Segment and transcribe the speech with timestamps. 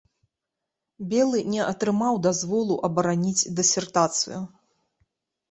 [1.11, 4.39] Белы не атрымаў дазволу абараніць дысертацыю.